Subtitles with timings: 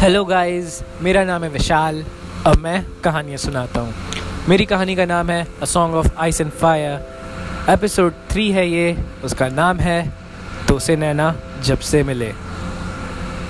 [0.00, 2.04] Hello guys मेरा नाम है विशाल।
[2.46, 3.94] अब मैं कहानियाँ सुनाता हूँ।
[4.48, 7.00] मेरी कहानी का नाम है a song of ice and fire
[7.70, 10.12] episode three है ये उसका नाम है
[10.68, 12.32] तो से नैना जब से मिले।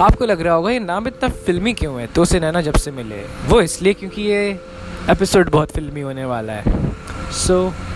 [0.00, 2.06] आपको लग रहा होगा ये नाम इतना फिल्मी क्यों है?
[2.06, 4.60] तो से नैना जब से मिले। वो इसलिए क्योंकि ये
[5.10, 6.92] एपिसोड बहुत फिल्मी होने वाला है।
[7.32, 7.93] सो so,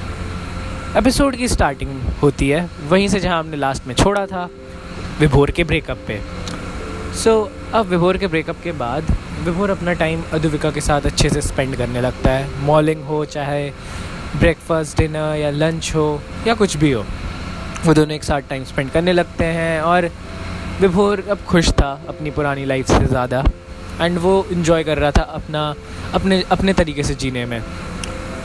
[0.97, 1.91] एपिसोड की स्टार्टिंग
[2.23, 4.49] होती है। वहीं से जहाँ हमने लास्ट में छोड़ा था
[5.21, 6.19] विभोर के ब्रेकअप पे।
[7.15, 9.11] सो so, अब विभोर के ब्रेकअप के बाद
[9.45, 13.71] विभोर अपना टाइम अधुविका के साथ अच्छे से स्पेंड करने लगता है। मॉर्निंग हो चाहे
[14.37, 17.05] ब्रेकफास्ट डिनर या लंच हो या कुछ भी हो
[17.85, 20.11] वो दोनों एक साथ टाइम स्पेंड करने लगते हैं और
[20.81, 23.45] विभोर अब खुश था अपनी पुरानी लाइफ से ज़्यादा।
[24.01, 25.75] एंड वो इन्जॉय कर रहा था अपना
[26.15, 27.63] अपने अपने तरीके से जीने में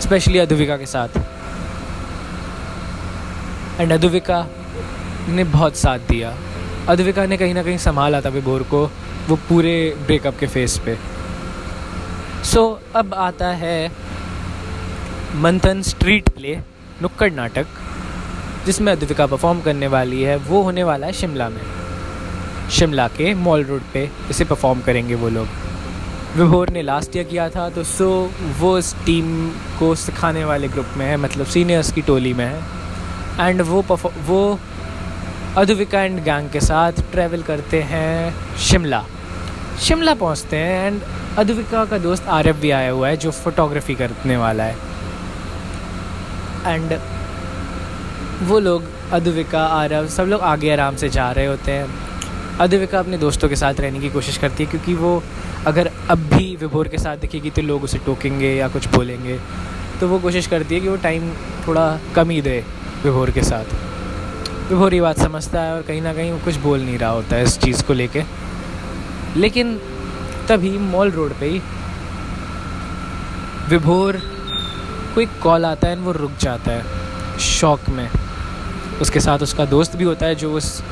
[0.02, 1.22] स्पेशली अधुविका के साथ।
[3.80, 4.46] एंड अधुविका
[5.30, 6.34] ने बहुत साथ दिया।
[6.90, 8.86] अद्विका ने कहीं ना कहीं संभाला था विभोर को
[9.28, 9.74] वो पूरे
[10.06, 10.98] ब्रेकअप के फेस पे।
[12.44, 13.92] सो so, अब आता है
[15.36, 16.58] मंथन स्ट्रीट प्ले
[17.02, 17.68] नुक्कड़ नाटक
[18.66, 21.62] जिसमें अद्विका परफॉर्म करने वाली है। वो होने वाला है शिमला में।
[22.72, 25.48] शिमला के मॉल रोड पे इसे परफॉर्म करेंगे वो लोग।
[26.36, 28.10] विभोर ने लास्ट ईयर किया था तो सो
[28.60, 32.83] वो इस टीम को सिखाने वाले ग्रुप में है मतलब सीनियर्स की टोली में है।
[33.40, 33.82] एंड वो
[34.28, 34.60] वो
[35.58, 39.04] अधुविका एंड गैंग के साथ ट्रैवल करते हैं शिमला।
[39.82, 41.02] शिमला पहुँचते हैं एंड
[41.38, 44.76] अधुविका का दोस्त आरफ भी आया हुआ है जो फोटोग्राफी करने वाला है।
[46.66, 46.94] एंड
[48.44, 51.88] वो लोग अधुविका आरव, सब लोग आगे आराम से जा रहे होते हैं।
[52.60, 55.24] अधुविका अपने दोस्तों के साथ रहने की कोशिश करती है क्योंकि वो
[55.68, 59.40] अगर अब भी विभोर के साथ दिखेगी तो लोग उसे टोकेंगे या कुछ बोलेंगे।
[60.00, 61.30] तो वो कोशिश करती है कि वो टाइम
[61.68, 62.64] थोड़ा कम ही दे।
[63.04, 63.74] विभोर के साथ।
[64.70, 67.36] विभोर ये बात समझता है और कहीं ना कहीं वो कुछ बोल नहीं रहा होता
[67.36, 68.24] है इस चीज़ को लेके।
[69.36, 69.80] लेकिन
[70.50, 71.62] तभी मॉल रोड पे ही
[73.70, 74.18] विभोर
[75.16, 76.84] को एक कॉल आता है वो रुक जाता है,
[77.40, 78.10] शॉक में।
[79.02, 80.84] उसके साथ उसका दोस्त भी होता है जो उस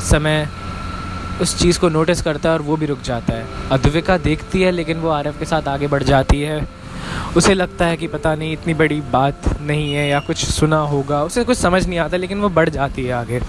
[0.00, 0.48] समय
[1.40, 4.70] उस चीज़ को नोटिस करता है और वो भी रुक जाता है। अद्विका देखती है
[4.70, 6.79] लेकिन वो आरफ के साथ आगे बढ़ जाती है।
[7.36, 11.22] उसे लगता है कि पता नहीं, इतनी बड़ी बात नहीं है या कुछ सुना होगा।
[11.22, 13.40] उसे कुछ समझ नहीं आता, लेकिन वो बढ़ जाती है आगे।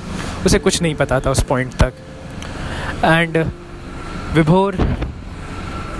[0.45, 1.93] उसे कुछ नहीं पता था उस पॉइंट तक।
[3.05, 3.37] एंड
[4.33, 4.77] विभोर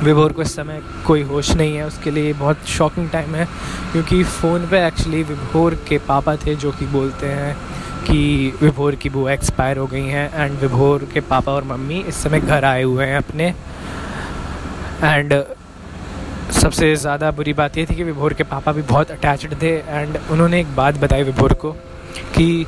[0.03, 3.45] विभोर को इस समय कोई होश नहीं है। उसके लिए बहुत शॉकिंग टाइम है,
[3.91, 7.55] क्योंकि फ़ोन पे एक्चुअली विभोर के पापा थे, जो कि बोलते हैं
[8.05, 12.15] कि विभोर की बुआ एक्सपायर हो गई हैं। एंड विभोर के पापा और मम्मी इस
[12.15, 13.53] समय घर आए हुए हैं अपने।
[15.03, 15.33] एंड
[16.53, 20.17] सबसे ज़्यादा बुरी बात ये थी कि विभोर के पापा भी बहुत अटैच्ड थे एंड
[20.31, 21.71] उन्होंने एक बात बताई विभोर को
[22.35, 22.65] कि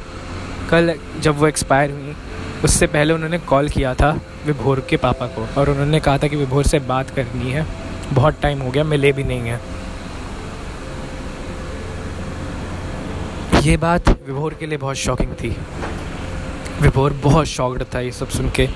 [0.69, 2.15] कल जब वो एक्सपायर हुई,
[2.63, 4.11] उससे पहले उन्होंने कॉल किया था
[4.45, 7.65] विभोर के पापा को और उन्होंने कहा था कि विभोर से बात करनी है।
[8.13, 9.59] बहुत टाइम हो गया, मिले भी नहीं हैं।
[13.61, 15.55] ये बात विभोर के लिए बहुत शॉकिंग थी।
[16.81, 18.67] विभोर बहुत शॉक्ड था ये सब सुन के।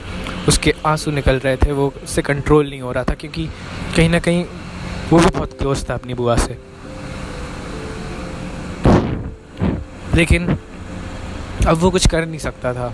[0.48, 3.48] उसके आँसू निकल रहे थे, वो उससे कंट्रोल नहीं हो रहा था क्योंकि
[3.96, 4.46] कहीं ना कहीं
[5.10, 6.58] वो भी बहुत क्लोज था अपनी बुआ से।
[10.16, 10.58] लेकिन
[11.68, 12.94] अब वो कुछ कर नहीं सकता था।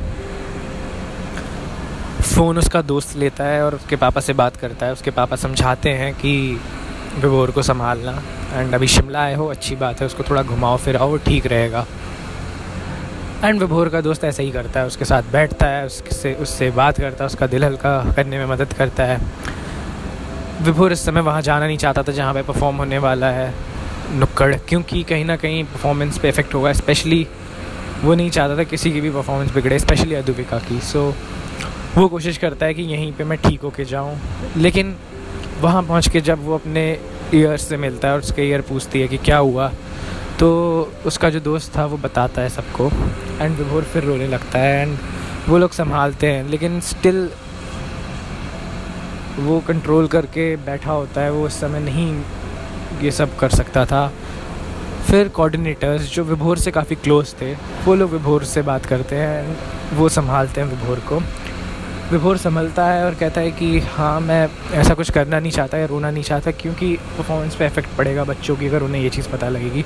[2.22, 5.90] फ़ोन उसका दोस्त लेता है और उसके पापा से बात करता है। उसके पापा समझाते
[5.90, 6.62] हैं कि
[7.20, 8.22] विभोर को संभालना।
[8.54, 11.86] एंड अभी शिमला आए हो, अच्छी बात है, उसको थोड़ा घुमाओ, फिराओ, वो ठीक रहेगा।
[13.44, 16.98] एंड विभोर का दोस्त ऐसा ही करता है, उसके साथ बैठता है उससे उससे बात
[16.98, 19.20] करता है, उसका दिल हल्का करने में मदद करता है।
[20.62, 23.54] विभोर इस समय वहाँ जाना नहीं चाहता था जहाँ पे परफॉर्म होने वाला है
[24.12, 27.28] नुक्कड़। क्योंकि कहीं ना कहीं परफॉर्मेंस पे इफ़ेक्ट होगा स्पेशली
[28.04, 32.08] वो नहीं चाहता था किसी की भी परफॉर्मेंस बिगड़े स्पेशली अधुविका की। सो so, वो
[32.08, 34.18] कोशिश करता है कि यहीं पे मैं ठीक होके जाऊँ।
[34.58, 34.96] लेकिन
[35.62, 36.86] वहाँ पहुँच के जब वो अपने
[37.34, 39.72] ईयर से मिलता है और उसके ईयर पूछती है कि क्या हुआ
[40.40, 40.50] तो
[41.06, 42.92] उसका जो दोस्त था वो बताता है सबको।
[43.42, 44.98] एंड विभोर फिर रोने लगता है एंड
[45.50, 47.30] वो लोग संभालते हैं लेकिन स्टिल
[49.40, 52.24] वो कंट्रोल करके बैठा होता है, वो उस समय नहीं
[53.02, 54.12] ये सब कर सकता था।
[55.10, 57.54] फिर कोऑर्डिनेटर्स जो विभोर से काफ़ी क्लोज थे,
[57.86, 59.58] वो लोग विभोर से बात करते हैं,
[59.94, 61.22] वो संभालते हैं विभोर को।
[62.12, 65.86] विभोर संभलता है और कहता है कि हाँ मैं ऐसा कुछ करना नहीं चाहता या
[65.86, 69.50] रोना नहीं चाहता क्योंकि परफॉर्मेंस पे इफ़ेक्ट पड़ेगा बच्चों की, अगर उन्हें ये चीज़ पता
[69.50, 69.86] लगेगी।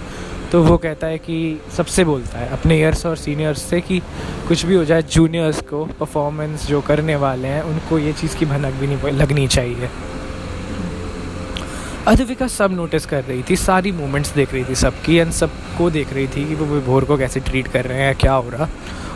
[0.52, 1.38] तो वो कहता है कि
[1.78, 4.00] सबसे बोलता है, अपने ईयर्स और सीनियर्स से कि
[4.48, 8.46] कुछ भी हो जाए जूनियर्स को परफॉर्मेंस जो करने वाले हैं, उनको ये चीज़ की
[8.46, 9.90] भनक भी नहीं लगनी चाहिए।
[12.07, 16.13] अधविका सब नोटिस कर रही थी, सारी मोमेंट्स देख रही थी सबकी एंड सबको देख
[16.13, 18.68] रही थी कि वो विभोर को कैसे ट्रीट कर रहे हैं क्या हो रहा।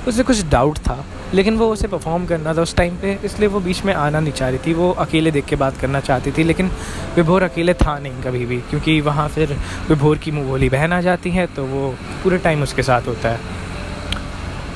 [0.07, 3.59] उसे कुछ डाउट था, लेकिन वो उसे परफॉर्म करना था उस टाइम पे, इसलिए वो
[3.59, 6.43] बीच में आना नहीं चाह रही थी, वो अकेले देख के बात करना चाहती थी,
[6.43, 6.71] लेकिन
[7.15, 9.57] विभोर अकेले था नहीं कभी भी, क्योंकि वहाँ फिर
[9.89, 11.89] विभोर की मुँह बोली बहन आ जाती है तो वो
[12.23, 13.39] पूरे टाइम उसके साथ होता है।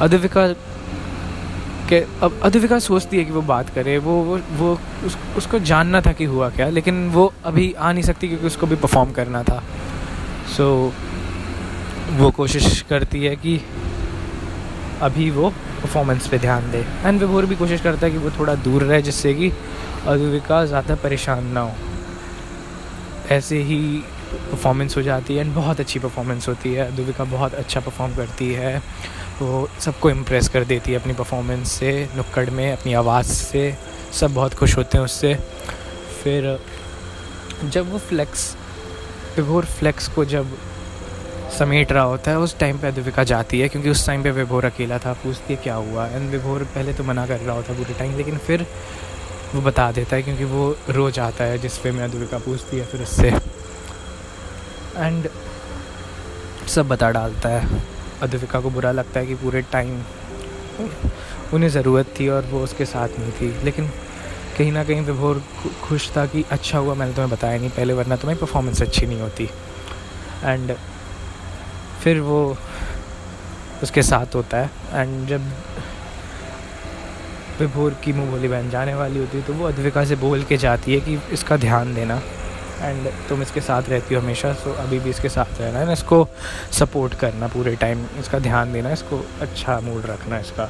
[0.02, 0.48] अधविका
[1.90, 4.72] के अब अधविका सोचती है कि वो बात करे वो वो वो
[5.06, 8.68] उस, उसको जानना था कि हुआ क्या लेकिन वो अभी आ नहीं सकती क्योंकि उसको
[8.68, 9.62] भी परफॉर्म करना था।
[10.58, 13.60] सो so, वो कोशिश करती है कि
[15.02, 18.56] अभी वो परफॉर्मेंस पे ध्यान दे। एंड विभोर भी कोशिश करता है कि वो थोड़ा
[18.66, 19.52] दूर रहे जिससे कि
[20.08, 21.72] अधविका ज़्यादा परेशान ना हो।
[23.32, 23.80] ऐसे ही
[24.34, 28.54] परफॉर्मेंस हो जाती है एंड बहुत अच्छी परफॉर्मेंस होती है। अधविका बहुत अच्छा परफॉर्म करती
[28.54, 28.82] है।
[29.42, 33.78] वो सबको इम्प्रेस कर देती है अपनी परफॉर्मेंस से, नुक्कड़ में, अपनी आवाज़ से।
[34.14, 35.36] सब बहुत खुश होते हैं उससे।
[36.24, 36.60] फिर,
[37.66, 38.58] जब वो फ्लेक्स
[39.38, 40.58] विभोर फ्लेक्स को जब
[41.60, 44.66] समेट रहा होता है, उस टाइम पे अद्विका जाती है, क्योंकि उस टाइम पे विभोर
[44.66, 46.08] अकेला था, पूछती है क्या हुआ?
[46.08, 48.68] एंड विभोर पहले तो मना कर रहा होता पूरे टाइम लेकिन फिर
[49.56, 52.86] वो बता देता है क्योंकि वो रोज आता है, जिस पे मैं अद्विका पूछती है,
[52.86, 53.55] फिर उससे।
[54.98, 55.28] एंड
[56.68, 57.82] सब बता डालता है।
[58.24, 60.02] अद्विका को बुरा लगता है कि पूरे टाइम
[61.54, 63.90] उन्हें ज़रूरत थी और वो उसके साथ नहीं थी। लेकिन
[64.58, 65.42] कहीं ना कहीं विभोर
[65.84, 69.22] खुश था कि अच्छा हुआ, मैंने तुम्हें बताया नहीं पहले, वरना तुम्हें परफॉर्मेंस अच्छी नहीं
[69.22, 69.50] होती।
[70.44, 70.76] एंड
[72.04, 72.58] फिर वो
[73.84, 75.52] उसके साथ होता है। एंड जब
[77.60, 80.58] विभोर की मुँह बोली बहन जाने वाली होती है तो वो अद्विका से बोल के
[80.58, 82.22] जाती है कि इसका ध्यान देना।
[82.82, 85.94] एंड तुम इसके साथ रहती हो हमेशा सो अभी भी इसके साथ रहना है। ना
[85.94, 86.28] इसको
[86.72, 90.70] सपोर्ट करना पूरे टाइम इसका ध्यान देना, इसको अच्छा मूड रखना, इसका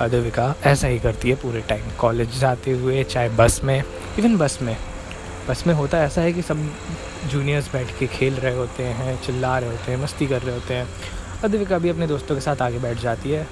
[0.00, 3.82] अद्विका ऐसा ही करती है पूरे टाइम कॉलेज जाते हुए, चाहे बस में
[4.18, 4.76] इवन बस में।
[5.48, 6.68] बस में होता ऐसा है कि सब
[7.30, 10.74] जूनियर्स बैठ के खेल रहे होते हैं, चिल्ला रहे होते हैं, मस्ती कर रहे होते
[10.74, 10.88] हैं।
[11.44, 13.46] अद्विका भी अपने दोस्तों के साथ आगे बैठ जाती है।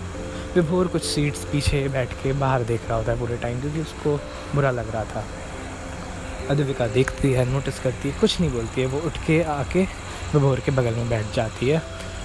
[0.55, 4.17] विभोर कुछ सीट्स पीछे बैठ के बाहर देख रहा होता है पूरे टाइम क्योंकि उसको
[4.55, 5.25] बुरा लग रहा था।
[6.51, 9.83] अद्विका देखती है नोटिस करती है, कुछ नहीं बोलती है, वो उठ के आके
[10.35, 11.83] विभोर के बगल में बैठ जाती है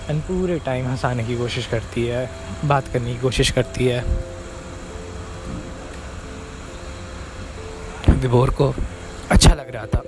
[0.09, 2.29] एंड पूरे टाइम हंसाने की कोशिश करती है,
[2.65, 4.03] बात करने की कोशिश करती है।
[8.11, 8.73] विभोर को
[9.31, 10.03] अच्छा लग रहा था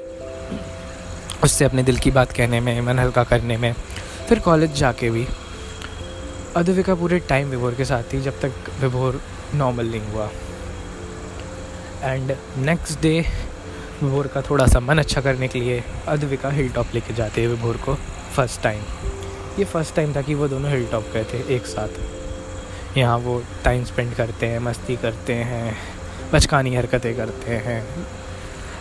[1.44, 3.74] उससे अपने दिल की बात कहने में, मन हल्का करने में,
[4.30, 5.28] फिर कॉलेज जाके भी।
[6.56, 9.22] अद्विका पूरे टाइम विभोर के साथ थी जब तक विभोर
[9.56, 10.30] नॉर्मल नहीं हुआ।
[12.04, 13.14] एंड नेक्स्ट डे
[14.04, 17.48] विभोर का थोड़ा सा मन अच्छा करने के लिए अद्विका हिल टॉप लेके जाते हैं
[17.48, 17.96] विभोर को
[18.36, 18.82] फ़र्स्ट टाइम
[19.60, 23.42] ये फ़र्स्ट टाइम था कि वो दोनों हिल टॉप गए थे एक साथ। यहाँ वो
[23.64, 25.76] टाइम स्पेंड करते हैं, मस्ती करते हैं,
[26.34, 27.84] बचकानी हरकतें करते हैं।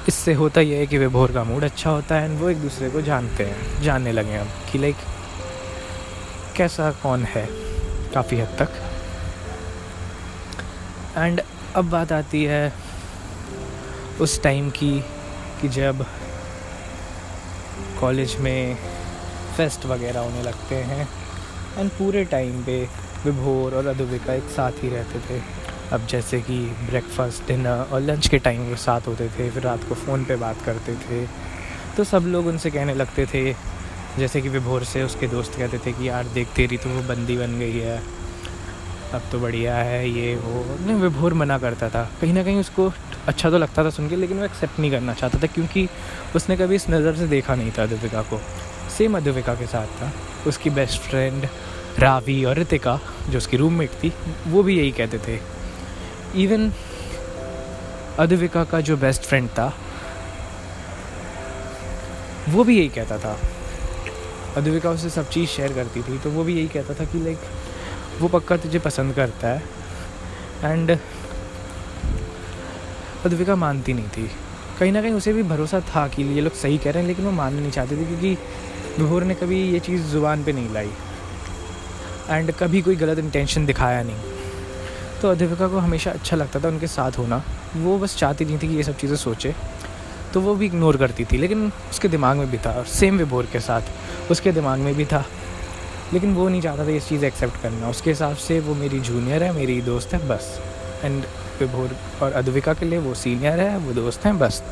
[0.09, 2.91] इससे होता यह है कि विभोर का मूड अच्छा होता है एंड वो एक दूसरे
[2.91, 4.97] को जानते हैं, जानने लगे अब कि लाइक
[6.57, 7.47] कैसा कौन है
[8.15, 8.69] काफ़ी हद तक।
[11.19, 11.41] एंड
[11.77, 12.73] अब बात आती है
[14.21, 15.01] उस टाइम की,
[15.61, 16.07] कि जब
[18.01, 18.77] कॉलेज में
[19.57, 21.09] फेस्ट वगैरह होने लगते हैं
[21.79, 22.89] एंड पूरे टाइम पे
[23.25, 25.43] विभोर और अदुबिका एक साथ ही रहते थे।
[25.93, 29.85] अब जैसे कि ब्रेकफास्ट डिनर और लंच के टाइम वो साथ होते थे, फिर रात
[29.89, 31.27] को फ़ोन पे बात करते थे।
[31.97, 33.53] तो सब लोग उनसे कहने लगते थे,
[34.19, 37.39] जैसे कि विभोर से उसके दोस्त कहते थे कि, यार, देख, तेरी तो वो बंदी
[37.39, 38.03] बन गई है।
[39.15, 42.93] अब तो बढ़िया है ये वो। नहीं, विभोर मना करता था। कहीं ना कहीं उसको
[43.29, 45.89] अच्छा तो लगता था सुन के, लेकिन वो एक्सेप्ट नहीं करना चाहता था, क्योंकि
[46.37, 48.41] उसने कभी इस नज़र से देखा नहीं था अद्विका को।
[48.99, 50.13] सेम अद्विका के साथ था।
[50.47, 51.47] उसकी बेस्ट फ्रेंड
[51.99, 52.99] रावी और रितिका,
[53.29, 54.13] जो उसकी रूममेट थी,
[54.47, 55.39] वो भी यही कहते थे।
[56.43, 56.73] इवन
[58.19, 59.73] अद्विका का जो बेस्ट फ्रेंड था,
[62.49, 63.39] वो भी यही कहता था।
[64.57, 67.39] अद्विका उससे सब चीज़ शेयर करती थी तो वो भी यही कहता था कि लाइक
[68.21, 69.63] वो पक्का तुझे पसंद करता है।
[70.65, 70.91] एंड
[73.25, 74.31] अद्विका मानती नहीं थी।
[74.81, 77.25] कहीं ना कहीं उसे भी भरोसा था कि ये लोग सही कह रहे हैं, लेकिन
[77.25, 78.39] वो मानना नहीं चाहते थे क्योंकि
[78.99, 80.91] विभोर ने कभी ये चीज़ ज़ुबान पे नहीं लाई।
[82.29, 84.17] एंड कभी कोई गलत इंटेंशन दिखाया नहीं।
[85.23, 87.45] तो अद्विका को हमेशा अच्छा लगता था, उनके साथ होना।
[87.77, 89.55] वो बस चाहती नहीं थी कि ये सब चीज़ें सोचे।
[90.35, 93.47] तो वो भी इग्नोर करती थी, लेकिन उसके दिमाग में भी था, और सेम विभोर
[93.53, 93.83] के साथ।
[94.31, 95.27] उसके दिमाग में भी था।
[96.13, 99.43] लेकिन वो नहीं चाहता था इस चीज़ एक्सेप्ट करना। उसके हिसाब से वो मेरी जूनियर
[99.43, 100.61] है, मेरी दोस्त है, बस।
[101.05, 101.25] एंड
[101.61, 104.63] विभोर और अद्विका के लिए वो सीनियर है, वो दोस्त हैं, बस।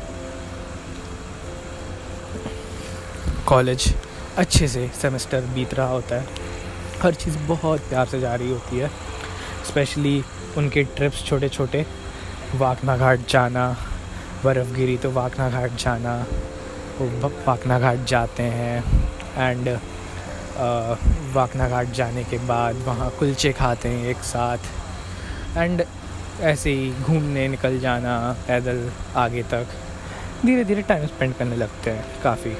[3.47, 3.93] कॉलेज
[4.37, 6.25] अच्छे से सेमेस्टर बीत रहा होता है।
[7.01, 8.89] हर चीज़ बहुत प्यार से जा रही होती है,
[9.67, 10.23] स्पेशली
[10.57, 11.85] उनके ट्रिप्स छोटे छोटे
[12.55, 13.69] वाकना घाट जाना
[14.43, 16.15] बर्फ़ गिरी तो वाकना घाट जाना,
[16.99, 18.83] वो वाकना घाट जाते हैं
[19.37, 19.69] एंड
[21.33, 25.83] वाकना घाट जाने के बाद वहाँ कुलचे खाते हैं एक साथ। एंड
[26.41, 29.67] ऐसे ही घूमने, निकल जाना, पैदल आगे तक।
[30.45, 32.57] धीरे धीरे टाइम स्पेंड करने लगते हैं, काफ़ी।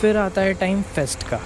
[0.00, 1.40] फिर आता है टाइम फेस्ट का।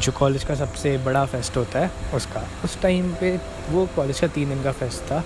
[0.00, 4.26] जो कॉलेज का सबसे बड़ा फेस्ट होता है, उसका। उस टाइम पे वो कॉलेज का
[4.26, 5.24] तीन दिन का फेस्ट था।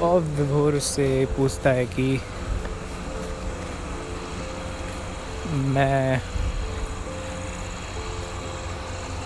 [0.00, 2.20] और विभोर उससे पूछता है कि,
[5.46, 6.22] मैं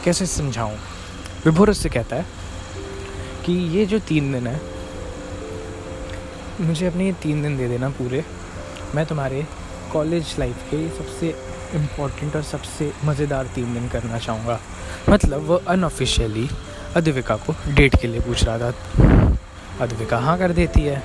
[0.04, 0.76] कैसे समझाऊं?
[1.44, 2.26] विभोर उससे कहता है
[3.44, 4.60] कि ये जो तीन दिन है,
[6.60, 8.24] मुझे अपने ये तीन दिन दे देना पूरे।
[8.94, 9.46] मैं तुम्हारे
[9.92, 11.28] कॉलेज लाइफ के सबसे
[11.74, 14.60] इम्पोर्टेंट और सबसे मज़ेदार तीन दिन करना चाहूँगा।
[15.08, 16.48] मतलब वो अनऑफिशियली
[16.96, 19.36] अद्विका को डेट के लिए पूछ रहा था।
[19.80, 21.02] अद्विका हाँ कर देती है।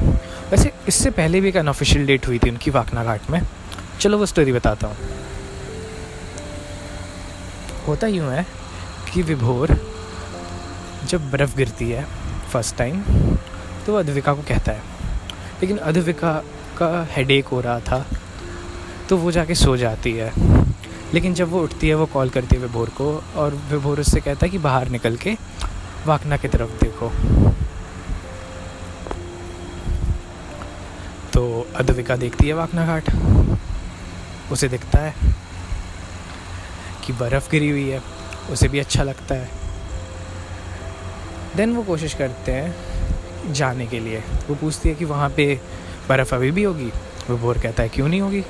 [0.51, 3.42] वैसे इससे पहले भी एक अनऑफिशियल डेट हुई थी उनकी वाकना घाट में।
[4.00, 4.96] चलो वो स्टोरी बताता हूँ।
[7.88, 8.46] होता यूँ है
[9.13, 9.72] कि विभोर
[11.06, 12.06] जब बर्फ़ गिरती है
[12.52, 13.02] फ़र्स्ट टाइम
[13.86, 14.82] तो वो अद्विका को कहता है।
[15.62, 16.34] लेकिन अद्विका
[16.78, 18.06] का हेडेक हो रहा था
[19.10, 20.32] तो वो जाके सो जाती है।
[21.14, 24.46] लेकिन जब वो उठती है, वो कॉल करती है विभोर को और विभोर उससे कहता
[24.46, 25.36] है कि बाहर निकल के
[26.06, 27.12] वाकना की तरफ़ देखो।
[31.34, 33.12] तो अद्विका देखती है वाकना घाट।
[34.52, 35.14] उसे दिखता है
[37.06, 38.02] कि बर्फ़ गिरी हुई है,
[38.52, 39.65] उसे भी अच्छा लगता है।
[41.56, 45.60] देन वो कोशिश करते हैं जाने के लिए। वो पूछती है कि वहाँ पे
[46.10, 46.92] बर्फ़ अभी भी होगी?
[47.30, 48.44] वो बोर कहता है, क्यों नहीं होगी?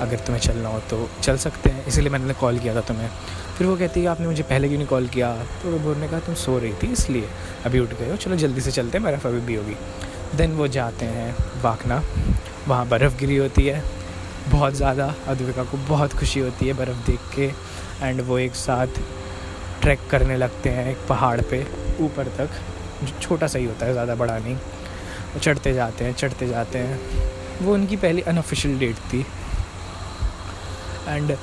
[0.00, 3.08] अगर तुम्हें चलना हो तो चल सकते हैं। इसीलिए मैंने कॉल किया था तुम्हें।
[3.58, 5.32] फिर वो कहती है आपने मुझे पहले क्यों नहीं कॉल किया?
[5.62, 7.28] तो वो बोर ने कहा, तुम सो रही थी इसलिए।
[7.66, 9.76] अभी उठ गए हो, चलो जल्दी से चलते हैं, बर्फ़ अभी भी होगी।
[10.36, 12.02] देन वो जाते हैं वाकना।
[12.68, 13.84] वहाँ बर्फ़ गिरी होती है।
[14.48, 17.50] बहुत ज़्यादा अद्विका को बहुत खुशी होती है बर्फ़ देख के।
[18.06, 18.86] एंड वो एक साथ
[19.84, 21.66] ट्रैक करने लगते हैं एक पहाड़ पे,
[22.00, 22.50] ऊपर तक।
[23.04, 26.78] जो छोटा सा ही होता है, ज़्यादा बड़ा नहीं। वो चढ़ते जाते हैं, चढ़ते जाते
[26.78, 27.00] हैं।
[27.62, 29.26] वो उनकी पहली अनऑफिशियल डेट थी।
[31.08, 31.36] एंड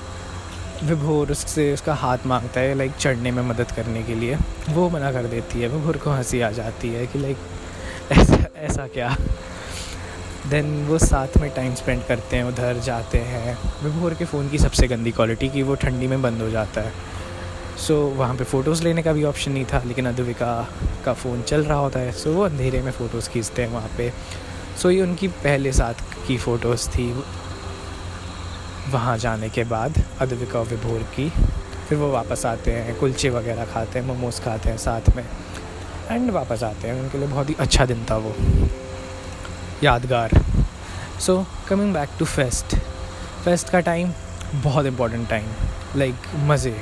[0.84, 4.38] विभोर उससे उसका हाथ माँगता है लाइक चढ़ने में मदद करने के लिए।
[4.70, 7.38] वो मना कर देती है। विभोर को हँसी आ जाती है कि लाइक
[8.12, 9.16] ऐसा ऐसा क्या?
[10.50, 14.58] देन वो साथ में टाइम स्पेंड करते हैं, उधर जाते हैं। विभोर के फ़ोन की
[14.58, 16.94] सबसे गंदी क्वालिटी की वो ठंडी में बंद हो जाता है।
[17.82, 20.70] सो so, वहाँ पे फ़ोटोज़ लेने का भी ऑप्शन नहीं था लेकिन अद्विका
[21.06, 23.90] का फ़ोन चल रहा होता है सो so, वो अंधेरे में फ़ोटोज़ खींचते हैं वहाँ
[23.98, 24.10] पे।
[24.82, 27.12] सो so, ये उनकी पहले साथ की फ़ोटोज़ थी।
[28.92, 31.30] वहाँ जाने के बाद अद्विका और विभोर की
[31.90, 35.26] फिर वो वापस आते हैं कुलचे वगैरह खाते हैं मोमोज़ खाते हैं साथ में
[36.12, 38.36] एंड वापस आते हैं। उनके लिए बहुत ही अच्छा दिन था वो।
[39.84, 40.40] यादगार।
[41.20, 42.76] So coming back to fest
[43.46, 44.14] fest का टाइम
[44.54, 45.46] बहुत इम्पोर्टेंट टाइम
[45.96, 46.76] लाइक मज़े।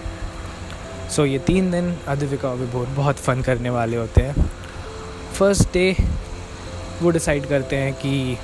[1.15, 4.51] सो ये तीन दिन अद्विका और विभोर बहुत फ़न करने वाले होते हैं।
[5.33, 5.95] फ़र्स्ट डे
[7.01, 8.37] वो डिसाइड करते हैं कि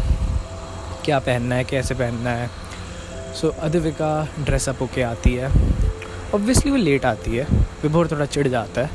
[1.06, 2.50] क्या पहनना है कैसे पहनना है।
[3.36, 5.48] सो so, ड्रेसअप होके आती है।
[6.36, 7.48] ऑब्वियसली वो लेट आती है।
[7.84, 8.90] विभोर थोड़ा चिढ़ जाता है।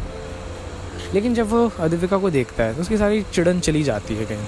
[1.14, 4.46] लेकिन जब वो अद्विका को देखता है तो उसकी सारी चिड़न चली जाती है कहीं।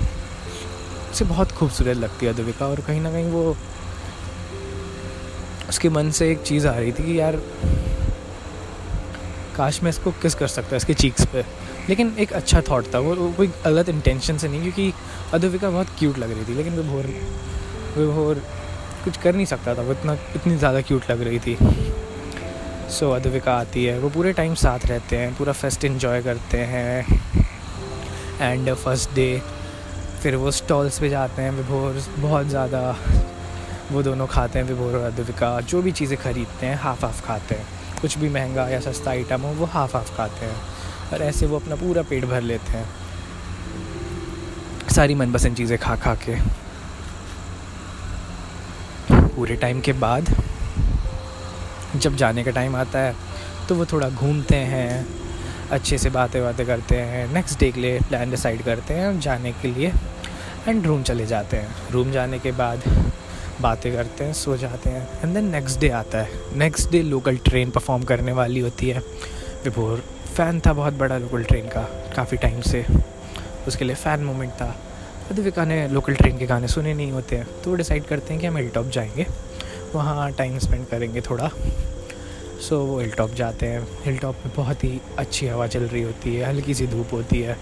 [1.12, 3.57] उसे बहुत खूबसूरत लगती है अद्विका और कहीं ना कहीं वो
[5.69, 7.38] उसके मन से एक चीज़ आ रही थी कि यार
[9.53, 11.45] काश मैं इसको किस कर सकता इसके चीक्स पे।
[11.89, 14.93] लेकिन एक अच्छा थॉट था वो कोई गलत इंटेंशन से नहीं क्योंकि
[15.35, 17.07] अद्विका बहुत क्यूट लग रही थी लेकिन विभोर
[17.97, 18.43] विभोर
[19.05, 21.57] कुछ कर नहीं सकता था वो इतना इतनी ज़्यादा क्यूट लग रही थी।
[22.91, 26.59] सो so, अद्विका आती है वो पूरे टाइम साथ रहते हैं पूरा फेस्ट इन्जॉय करते
[26.67, 27.21] हैं।
[28.41, 29.43] एंड फ़र्स्ट डे
[30.23, 32.81] फिर वो स्टॉल्स पे जाते हैं विभोर बहुत ज़्यादा
[33.93, 37.55] वो दोनों खाते हैं विभोर और अद्विका जो भी चीज़ें ख़रीदते हैं हाफ़ हाफ़ खाते
[37.55, 37.67] हैं।
[38.03, 40.57] कुछ भी महँगा या सस्ता आइटम हो, वो हाफ़ हाफ़ खाते हैं।
[41.13, 42.89] और ऐसे वो अपना पूरा पेट भर लेते हैं।
[44.89, 46.37] सारी मनपसंद चीज़ें खा खा के।
[49.27, 50.35] पूरे टाइम के बाद
[51.97, 53.15] जब जाने का टाइम आता है
[53.69, 55.07] तो वो थोड़ा घूमते हैं,
[55.71, 59.53] अच्छे से बातें बातें करते हैं नेक्स्ट डे के लिए प्लान डिसाइड करते हैं, जाने
[59.53, 59.93] के लिए
[60.69, 62.83] एंड रूम चले जाते हैं। रूम जाने के बाद
[63.62, 67.37] बातें करते हैं, सो जाते हैं। एंड देन नेक्स्ट डे आता है। Next day local
[67.37, 68.99] train perform करने वाली होती है।
[69.64, 70.04] विभोर
[70.37, 72.87] फ़ैन था बहुत बड़ा लोकल ट्रेन का, काफ़ी टाइम से।
[73.69, 74.76] उसके लिए फ़ैन मोमेंट था।
[75.31, 78.40] अद्विका ने लोकल ट्रेन के गाने सुने नहीं होते हैं। तो वो डिसाइड करते हैं
[78.40, 79.26] कि हम हिल टॉप जाएँगे।
[79.95, 81.50] वहाँ टाइम स्पेंड करेंगे थोड़ा।
[82.69, 86.02] सो वो हिल टॉप जाते हैं। हिल टॉप में बहुत ही अच्छी हवा चल रही
[86.02, 87.57] होती है। हल्की सी धूप होती है।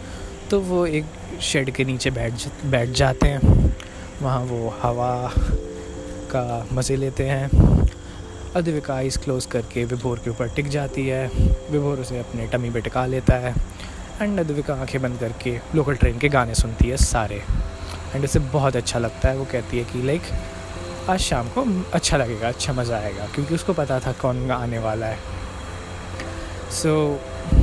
[0.51, 1.05] तो वो एक
[1.41, 2.33] शेड के नीचे बैठ
[2.65, 3.75] बैठ जाते हैं।
[4.23, 5.33] वहाँ वो हवा
[6.31, 7.49] का मज़े लेते हैं।
[8.57, 11.27] अद्विका आइस क्लोज करके विभोर के ऊपर टिक जाती है।
[11.71, 13.55] विभोर उसे अपने टमी पे टिका लेता है
[14.23, 17.43] एंड अद्विका आँखें बंद करके लोकल ट्रेन के गाने सुनती है सारे।
[18.15, 20.23] एंड उसे बहुत अच्छा लगता है। वो कहती है कि लाइक
[21.11, 25.07] आज शाम को अच्छा लगेगा अच्छा मज़ा आएगा क्योंकि उसको पता था कौन आने वाला
[25.07, 25.19] है।
[26.73, 27.59] सो so,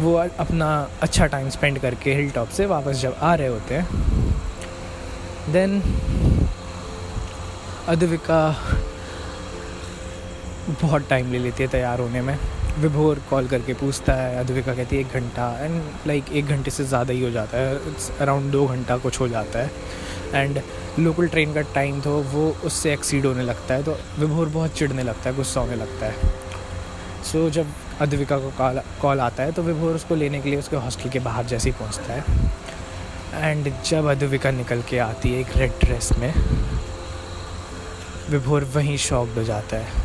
[0.00, 0.68] वो अपना
[1.02, 3.86] अच्छा टाइम स्पेंड करके हिल टॉप से वापस जब आ रहे होते हैं
[5.52, 5.80] देन
[7.88, 8.38] अद्विका
[10.82, 12.38] बहुत टाइम ले लेती है तैयार होने में।
[12.78, 16.84] विभोर कॉल करके पूछता है अद्विका कहती है एक घंटा एंड लाइक एक घंटे से
[16.84, 19.70] ज़्यादा ही हो जाता है। इट्स अराउंड दो घंटा कुछ हो जाता है।
[20.34, 20.60] एंड
[20.98, 25.02] लोकल ट्रेन का टाइम तो वो उससे एक्सीड होने लगता है। तो विभोर बहुत चिढ़ने
[25.02, 26.32] लगता है गुस्सा होने लगता है।
[27.24, 27.66] सो so, जब
[28.00, 31.18] अद्विका को कॉल कॉल आता है तो विभोर उसको लेने के लिए उसके हॉस्टल के
[31.20, 36.12] बाहर जैसे ही पहुँचता है। एंड जब अद्विका निकल के आती है एक रेड ड्रेस
[36.18, 36.32] में
[38.30, 40.02] विभोर वहीं शॉक्ड हो जाता है।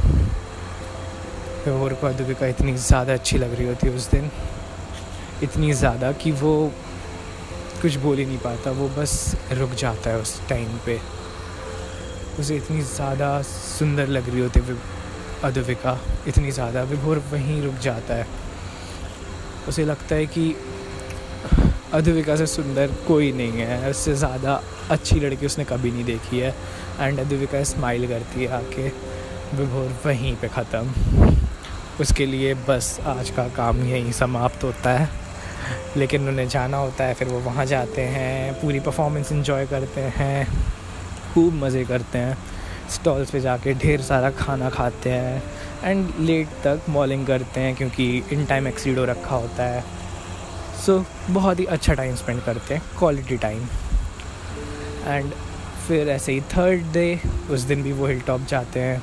[1.66, 4.30] विभोर को अद्विका इतनी ज़्यादा अच्छी लग रही होती है उस दिन।
[5.44, 6.52] इतनी ज़्यादा कि वो
[7.82, 9.14] कुछ बोल ही नहीं पाता। वो बस
[9.52, 11.00] रुक जाता है उस टाइम पे।
[12.40, 15.98] उसे इतनी ज़्यादा सुंदर लग रही होती है
[16.28, 18.28] इतनी ज़्यादा। विभोर वहीं रुक जाता है।
[19.68, 20.56] उसे लगता है कि
[21.94, 26.54] अद्विका से सुंदर कोई नहीं है, उससे ज़्यादा अच्छी लड़की उसने कभी नहीं देखी है।
[27.00, 28.88] एंड अद्विका स्माइल करती है आके,
[29.56, 31.34] विभोर, वहीं पे ख़त्म।
[32.02, 35.10] उसके लिए बस आज का काम यहीं समाप्त होता है।
[35.98, 40.48] लेकिन उन्हें जाना होता है, फिर वो वहाँ जाते हैं, पूरी परफॉर्मेंस इन्जॉय करते हैं,
[41.34, 42.38] खूब मज़े करते हैं।
[42.90, 45.44] स्टॉल्स पे जाके ढेर सारा खाना खाते हैं।
[45.84, 49.84] एंड लेट तक मॉलिंग करते हैं, क्योंकि इन टाइम एक्सीडो रखा होता है।
[50.86, 53.68] सो so, बहुत ही अच्छा टाइम स्पेंड करते हैं क्वालिटी टाइम
[55.06, 55.32] एंड
[55.88, 59.02] फिर ऐसे ही थर्ड डे उस दिन भी वो हिल टॉप जाते हैं.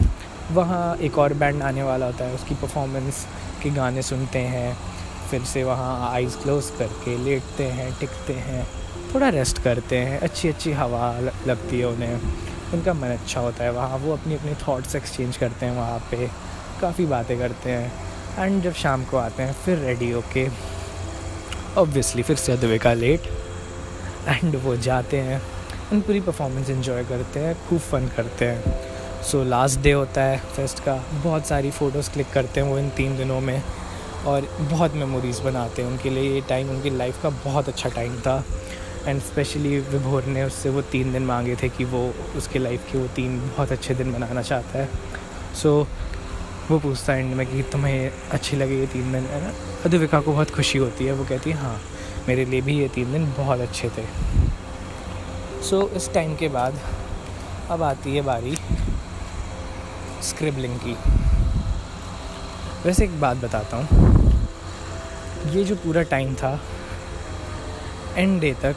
[0.52, 3.26] वहाँ एक और बैंड आने वाला होता है उसकी परफॉर्मेंस
[3.62, 4.76] के गाने सुनते हैं.
[5.30, 8.66] फिर से वहाँ आइज़ क्लोज करके लेटते हैं टिकते हैं.
[9.14, 12.20] थोड़ा रेस्ट करते हैं अच्छी अच्छी हवा लगती है उन्हें.
[12.74, 16.30] उनका मन अच्छा होता है वहाँ वो अपनी अपनी थॉट्स एक्सचेंज करते हैं वहाँ पे.
[16.80, 17.92] काफ़ी बातें करते हैं.
[18.38, 20.75] एंड जब शाम को आते हैं फिर रेडी होके
[21.78, 23.26] ऑब्वियसली फिर से अदवे का लेट
[24.28, 25.40] एंड वो जाते हैं
[25.92, 30.38] उन पूरी परफॉर्मेंस इन्जॉय करते हैं खूब फन करते हैं। सो लास्ट डे होता है
[30.56, 33.62] फेस्ट का बहुत सारी फ़ोटोज़ क्लिक करते हैं वो इन तीन दिनों में
[34.26, 38.18] और बहुत मेमोरीज़ बनाते हैं उनके लिए। ये टाइम उनकी लाइफ का बहुत अच्छा टाइम
[38.20, 38.44] था
[39.06, 42.00] एंड स्पेशली विभोर ने उससे वो तीन दिन मांगे थे कि वो
[42.36, 44.88] उसके लाइफ के वो तीन बहुत अच्छे दिन बनाना चाहता है।
[45.54, 46.05] सो so,
[46.70, 49.52] वो पूछता है एंड में कि तुम्हें अच्छी लगी ये तीन दिन है ना?
[49.84, 51.80] अद्विका को बहुत खुशी होती है वो कहती है हाँ
[52.28, 54.04] मेरे लिए भी ये तीन दिन बहुत अच्छे थे.
[55.62, 56.78] सो so, इस टाइम के बाद
[57.70, 58.56] अब आती है बारी
[60.22, 60.96] स्क्रिबलिंग की।
[62.84, 63.86] वैसे एक बात बताता हूँ।
[65.52, 66.60] ये जो पूरा टाइम था
[68.16, 68.76] एंड डे तक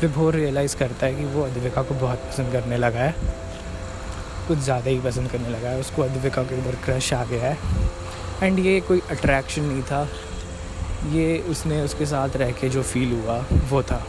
[0.00, 3.14] विभोर रियलाइज़ करता है कि वो अद्विका को बहुत पसंद करने लगा है।
[4.48, 7.56] कुछ ज़्यादा ही पसंद करने लगा है। उसको अद्विका के ऊपर क्रश आ गया है।
[8.42, 10.08] एंड ये कोई अट्रैक्शन नहीं था।
[11.10, 13.38] ये उसने उसके साथ रह के जो फील हुआ
[13.70, 14.02] वो था।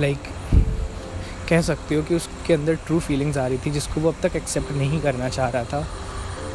[0.00, 4.08] लाइक like, कह सकते हो कि उसके अंदर ट्रू फीलिंग्स आ रही थी जिसको वो
[4.08, 5.86] अब तक एक्सेप्ट नहीं करना चाह रहा था।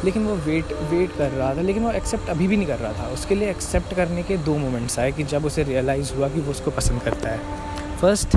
[0.04, 2.92] लेकिन वो वेट वेट कर रहा था लेकिन वो एक्सेप्ट अभी भी नहीं कर रहा
[2.92, 6.40] था। उसके लिए एक्सेप्ट करने के दो मोमेंट्स आए कि जब उसे रियलाइज़ हुआ कि
[6.40, 8.36] वो उसको पसंद करता है। फ़र्स्ट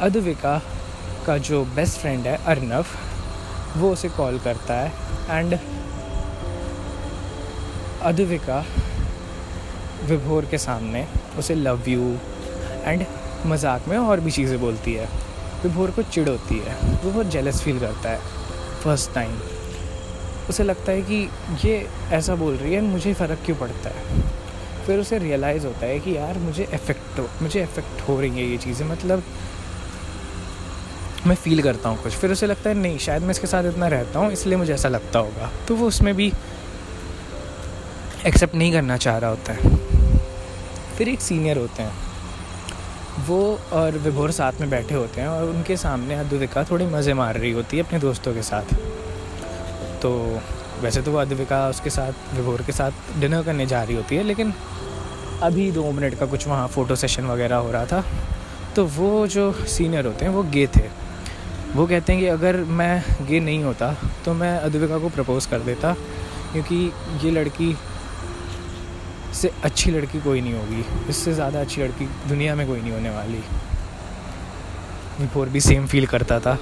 [0.00, 0.60] अद्विका
[1.26, 2.86] का जो बेस्ट फ्रेंड है अर्नव
[3.76, 4.92] वो उसे कॉल करता है
[5.30, 5.58] एंड
[8.02, 8.64] अद्विका
[10.04, 11.06] विभोर के सामने
[11.38, 12.16] उसे लव यू
[12.84, 13.04] एंड
[13.46, 15.08] मज़ाक में और भी चीज़ें बोलती है।
[15.62, 18.18] विभोर को चिड़ होती है। वो बहुत जेलस फील करता है।
[18.82, 19.38] फ़र्स्ट टाइम
[20.48, 21.28] उसे लगता है कि
[21.64, 24.22] ये ऐसा बोल रही है, मुझे फ़र्क क्यों पड़ता है?
[24.86, 28.56] फिर उसे रियलाइज़ होता है कि यार, मुझे इफ़ेक्ट मुझे इफ़ेक्ट हो रही है ये
[28.56, 29.22] चीज़ें। मतलब
[31.26, 33.88] मैं फील करता हूँ कुछ। फिर उसे लगता है, नहीं, शायद मैं इसके साथ इतना
[33.88, 36.32] रहता हूँ, इसलिए मुझे ऐसा लगता होगा। तो वो उसमें भी
[38.26, 39.76] एक्सेप्ट नहीं करना चाह रहा होता है।
[40.96, 41.92] फिर एक सीनियर होते हैं।
[43.26, 47.36] वो और विभोर साथ में बैठे होते हैं और उनके सामने अद्विका थोड़ी मज़े मार
[47.36, 48.74] रही होती है अपने दोस्तों के साथ।
[50.02, 50.40] तो
[50.80, 54.22] वैसे तो वो अद्विका उसके साथ, विभोर के साथ डिनर करने जा रही होती है,
[54.22, 54.52] लेकिन
[55.42, 58.04] अभी दो मिनट का कुछ वहाँ फ़ोटो सेशन वगैरह हो रहा था।
[58.76, 61.03] तो वो जो सीनियर होते हैं, वो गे थे।
[61.74, 63.92] वो कहते हैं कि अगर मैं गे नहीं होता
[64.24, 65.92] तो मैं अद्विका को प्रपोज़ कर देता
[66.52, 66.76] क्योंकि
[67.24, 67.74] ये लड़की
[69.34, 73.10] से अच्छी लड़की कोई नहीं होगी। इससे ज़्यादा अच्छी लड़की दुनिया में कोई नहीं होने
[73.10, 73.42] वाली।
[75.20, 76.54] विभोर भी सेम फील करता था।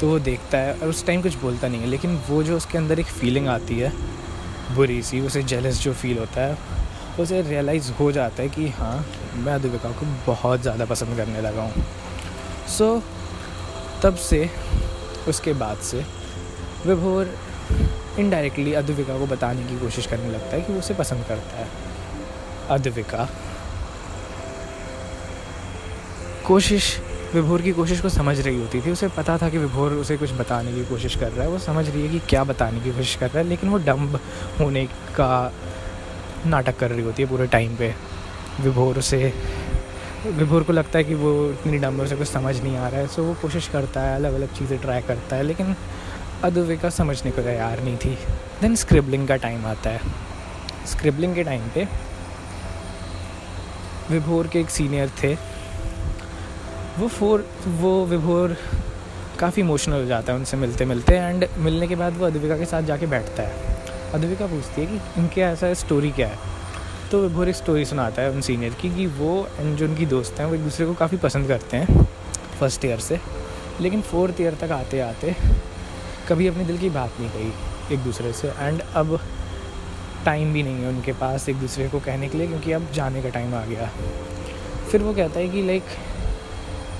[0.00, 2.78] तो वो देखता है और उस टाइम कुछ बोलता नहीं है लेकिन वो जो उसके
[2.78, 3.92] अंदर एक फीलिंग आती है
[4.74, 6.56] बुरी सी उसे जेलस जो फील होता है
[7.20, 9.04] उसे रियलाइज़ हो जाता है कि हाँ
[9.36, 11.84] मैं अद्विका को बहुत ज़्यादा पसंद करने लगा हूँ।
[12.68, 13.02] सो so,
[14.02, 14.50] तब से,
[15.28, 16.04] उसके बाद से,
[16.86, 17.38] विभोर
[18.18, 21.68] इनडायरेक्टली अद्विका को बताने की कोशिश करने लगता है कि वो उसे पसंद करता है।
[22.70, 23.28] अद्विका।
[26.46, 27.00] कोशिश,
[27.34, 30.32] विभोर की कोशिश को समझ रही होती थी, उसे पता था कि विभोर उसे कुछ
[30.32, 33.16] बताने की कोशिश कर रहा है, वो समझ रही है कि क्या बताने की कोशिश
[33.16, 34.20] कर रहा है, लेकिन वो डम्ब
[34.60, 35.52] होने का
[36.46, 37.94] नाटक कर रही होती है पूरे टाइम पे।
[38.60, 39.32] विभोर उसे
[40.26, 43.06] विभोर को लगता है कि वो इतनी डम्ब से कुछ समझ नहीं आ रहा है
[43.06, 45.74] सो वो कोशिश करता है अलग अलग चीज़ें ट्राई करता है, लेकिन
[46.44, 48.14] अद्विका समझने को तैयार नहीं थी।
[48.60, 50.00] देन स्क्रिबलिंग का टाइम आता है।
[50.86, 51.86] स्क्रिबलिंग के टाइम पे
[54.10, 55.34] विभोर के एक सीनियर थे।
[56.98, 58.56] वो फोर वो विभोर
[59.38, 62.64] काफ़ी इमोशनल हो जाता है उनसे मिलते मिलते एंड मिलने के बाद वो अद्विका के
[62.64, 66.38] साथ जाके बैठता है। अद्विका पूछती है कि इनके ऐसा स्टोरी क्या है?
[67.10, 70.40] तो विभोर एक स्टोरी सुनाता है उन सीनियर की कि वो एंड जो उनकी दोस्त
[70.40, 72.04] हैं, वो एक दूसरे को काफ़ी पसंद करते हैं
[72.60, 73.18] फ़र्स्ट ईयर से।
[73.80, 75.34] लेकिन फोर्थ ईयर तक आते आते
[76.28, 79.18] कभी अपने दिल की बात नहीं कही एक दूसरे से। एंड अब
[80.24, 83.22] टाइम भी नहीं है उनके पास एक दूसरे को कहने के लिए क्योंकि अब जाने
[83.22, 83.90] का टाइम आ गया।
[84.90, 85.84] फिर वो कहता है कि लाइक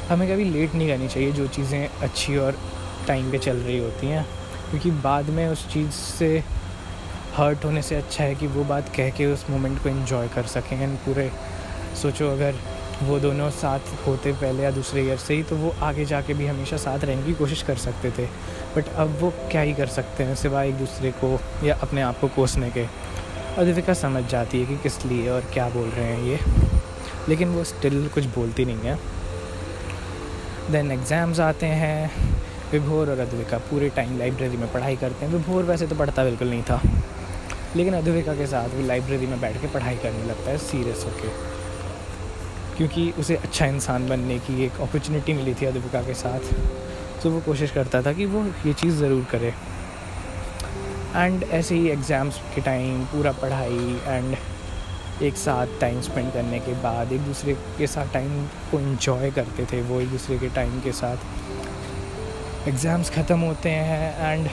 [0.09, 2.59] हमें कभी लेट नहीं करनी चाहिए जो चीज़ें अच्छी और
[3.09, 4.27] टाइम पे चल रही होती हैं।
[4.71, 6.45] क्योंकि बाद में उस चीज़ से
[7.39, 10.47] हर्ट होने से अच्छा है कि वो बात कह के उस मोमेंट को इन्जॉय कर
[10.47, 11.31] सकें एंड पूरे
[12.03, 12.55] सोचो अगर
[13.03, 16.47] वो दोनों साथ होते पहले या दूसरे ईयर से ही तो वो आगे जाके भी
[16.47, 18.25] हमेशा साथ रहने की कोशिश कर सकते थे।
[18.77, 22.21] बट अब वो क्या ही कर सकते हैं सिवाय एक दूसरे को या अपने आप
[22.21, 22.87] को कोसने के।
[23.59, 26.39] अद्विका समझ जाती है कि किस लिए और क्या बोल रहे हैं ये।
[27.29, 28.99] लेकिन वो स्टिल कुछ बोलती नहीं है।
[30.71, 32.11] देन एग्ज़ाम्स आते हैं।
[32.73, 36.49] विभोर और अद्विका पूरे टाइम लाइब्रेरी में पढ़ाई करते हैं। विभोर वैसे तो पढ़ता बिल्कुल
[36.49, 36.81] नहीं था।
[37.79, 41.29] लेकिन अद्विका के साथ वो लाइब्रेरी में बैठ के पढ़ाई करने लगता है सीरियस होके।
[42.77, 46.53] क्योंकि उसे अच्छा इंसान बनने की एक अपॉर्चुनिटी मिली थी अद्विका के साथ।
[47.23, 49.53] तो वो कोशिश करता था कि वो ये चीज़ ज़रूर करे।
[51.17, 54.37] एंड ऐसे ही एग्ज़ाम्स के टाइम पूरा पढ़ाई एंड
[55.23, 59.65] एक साथ टाइम स्पेंड करने के बाद एक दूसरे के साथ टाइम को इन्जॉय करते
[59.73, 64.49] थे, वो एक दूसरे के टाइम के साथ। एग्ज़ाम्स ख़त्म होते हैं एंड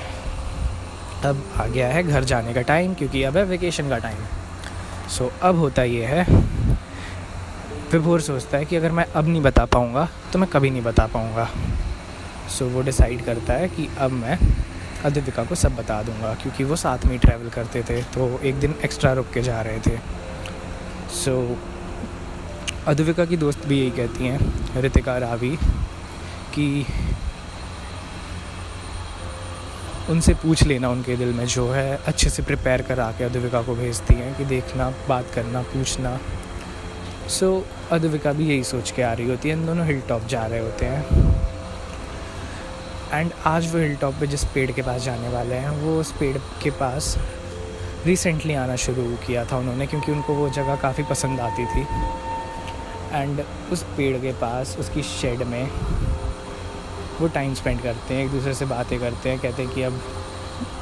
[1.26, 4.18] अब आ गया है घर जाने का टाइम क्योंकि अब है वेकेशन का टाइम
[5.10, 6.26] सो so, अब होता ये है
[7.92, 11.06] विभोर सोचता है कि अगर मैं अब नहीं बता पाऊँगा तो मैं कभी नहीं बता
[11.08, 11.50] पाऊँगा.
[12.50, 14.38] सो so, वो डिसाइड करता है कि अब मैं
[15.06, 18.56] अद्विका को सब बता दूँगा क्योंकि वो साथ में ही ट्रैवल करते थे तो एक
[18.56, 19.98] दिन एक्स्ट्रा रुक के जा रहे थे.
[21.16, 25.56] सो so, अद्विका की दोस्त भी यही कहती हैं रितिका रावी
[26.54, 26.86] कि
[30.10, 33.76] उनसे पूछ लेना उनके दिल में जो है अच्छे से प्रिपेयर करा के अद्विका को
[33.76, 36.20] भेजती हैं कि देखना बात करना पूछना।
[37.30, 40.28] सो so, अद्विका भी यही सोच के आ रही होती है इन दोनों हिल टॉप
[40.28, 41.06] जा रहे होते हैं।
[43.14, 46.12] एंड आज वो हिल टॉप पे जिस पेड़ के पास जाने वाले हैं वो उस
[46.12, 47.18] पेड़ के पास
[48.06, 51.88] रिसेंटली आना शुरू किया था उन्होंने क्योंकि उनको वो जगह काफ़ी पसंद आती थी।
[53.12, 53.42] एंड
[53.72, 55.64] उस पेड़ के पास उसकी शेड में
[57.22, 60.00] वो टाइम स्पेंड करते हैं, एक दूसरे से बातें करते हैं, कहते हैं कि अब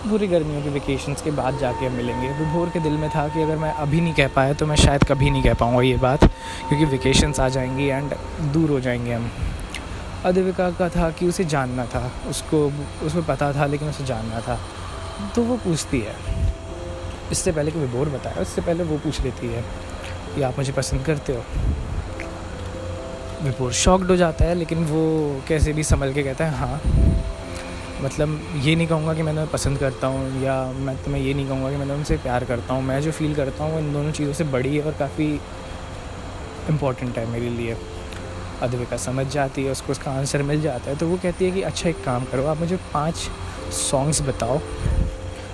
[0.03, 3.41] पूरी गर्मियों के वेकेशंस के बाद जाके हम मिलेंगे। विभोर के दिल में था कि
[3.41, 6.23] अगर मैं अभी नहीं कह पाया तो मैं शायद कभी नहीं कह पाऊँगा ये बात,
[6.69, 8.13] क्योंकि वेकेशंस आ जाएँगी एंड
[8.53, 9.29] दूर हो जाएँगे हम।
[10.25, 12.65] अद्विका का था कि उसे जानना था, उसको
[13.03, 14.59] उसमें पता था, लेकिन उसे जानना था।
[15.35, 16.15] तो वो पूछती है।
[17.31, 19.63] इससे पहले कि विभोर बताया उससे पहले वो पूछ लेती है
[20.35, 21.43] कि आप मुझे पसंद करते हो?
[23.43, 26.81] विभोर शॉक्ड हो जाता है, लेकिन वो कैसे भी संभल के कहता है हाँ।
[28.03, 31.47] मतलब ये नहीं कहूँगा कि मैं उन्हें पसंद करता हूँ, या मैं तुम्हें ये नहीं
[31.47, 34.11] कहूँगा कि मैं उनसे प्यार करता हूँ। मैं जो फील करता हूँ, वो इन दोनों
[34.11, 35.27] चीज़ों से बड़ी है और काफ़ी
[36.69, 37.77] इंपॉर्टेंट है मेरे लिए।
[38.61, 41.61] अद्विका समझ जाती है, उसको उसका आंसर मिल जाता है तो वो कहती है कि
[41.61, 43.29] अच्छा एक काम करो, आप मुझे पाँच
[43.73, 44.59] सॉन्ग्स बताओ।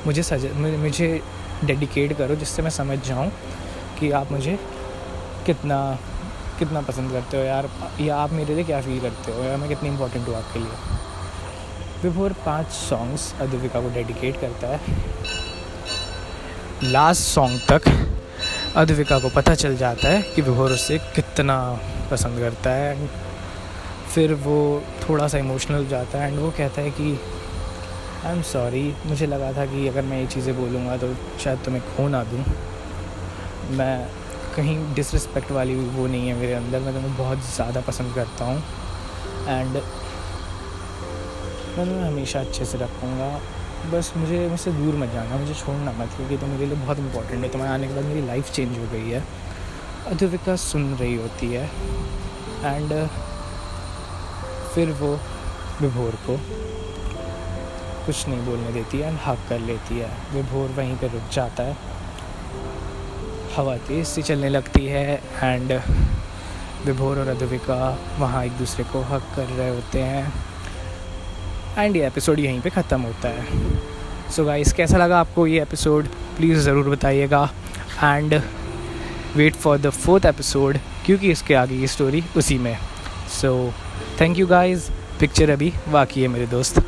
[0.06, 1.22] मुझे सज मुझे
[1.66, 3.32] डेडिकेट करो, जिससे मैं समझ जाऊँ
[4.00, 4.58] कि आप मुझे
[5.46, 5.80] कितना
[6.60, 7.70] कितना पसंद करते हो यार?
[8.02, 9.44] या आप मेरे लिए क्या फील करते हो?
[9.44, 10.72] या मैं कितनी इंपॉर्टेंट हूँ आपके लिए?
[12.04, 14.80] विभोर पाँच सॉन्ग्स अद्विका को डेडिकेट करता है
[16.84, 17.82] लास्ट सॉन्ग तक
[18.78, 21.58] अद्विका को पता चल जाता है कि विभोर उससे कितना
[22.12, 23.10] पसंद करता है। एंड
[24.14, 24.60] फिर वो
[25.02, 27.20] थोड़ा सा इमोशनल जाता है एंड वो कहता है कि
[28.26, 31.84] आई एम सॉरी मुझे लगा था कि अगर मैं ये चीज़ें बोलूँगा तो शायद तुम्हें
[31.88, 32.44] खो ना दूँ।
[33.78, 33.96] मैं
[34.60, 38.58] कहीं डिसरिस्पेक्ट वाली वो नहीं है मेरे अंदर। मैं तुम्हें बहुत ज़्यादा पसंद करता हूँ।
[39.48, 39.74] एंड
[41.70, 43.30] मैं तुम्हें हमेशा अच्छे से रखूँगा।
[43.92, 47.44] बस मुझे, मुझसे दूर मत जाना, मुझे छोड़ना मत, क्योंकि तो मेरे लिए बहुत इंपॉर्टेंट
[47.44, 49.24] है। तुम्हारे आने के बाद मेरी लाइफ चेंज हो गई है।
[50.08, 51.64] अधुविका सुन रही होती है।
[52.66, 52.94] एंड
[54.74, 55.12] फिर वो
[55.82, 56.38] विभोर को
[58.06, 61.64] कुछ नहीं बोलने देती है। एंड हक कर लेती है। विभोर वहीं पे रुक जाता
[61.64, 61.78] है।
[63.60, 65.72] हवा तेज़ सी चलने लगती है एंड
[66.86, 70.34] विभोर और अधुविका वहाँ एक दूसरे को हक कर रहे होते हैं।
[71.78, 73.46] एंड ये एपिसोड यहीं पे ख़त्म होता है।
[74.30, 77.44] सो so गाइस कैसा लगा आपको ये एपिसोड प्लीज़ ज़रूर बताइएगा।
[78.04, 78.42] And
[79.36, 82.78] wait for the fourth episode क्योंकि इसके आगे की स्टोरी उसी में।
[83.42, 83.52] So
[84.22, 86.84] thank you guys picture अभी बाकी है मेरे दोस्त।